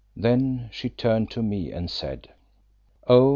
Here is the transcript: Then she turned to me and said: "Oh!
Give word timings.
Then 0.17 0.69
she 0.71 0.89
turned 0.89 1.29
to 1.29 1.43
me 1.43 1.71
and 1.71 1.87
said: 1.87 2.29
"Oh! 3.05 3.29